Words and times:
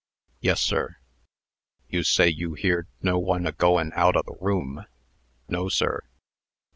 "Yes, 0.39 0.59
sir." 0.61 0.95
"You 1.87 2.01
say 2.03 2.27
you 2.27 2.55
heerd 2.55 2.87
no 3.03 3.19
one 3.19 3.45
a 3.45 3.51
goin' 3.51 3.91
out 3.95 4.15
o' 4.17 4.23
the 4.25 4.33
room?" 4.41 4.87
"No, 5.47 5.69
sir." 5.69 6.01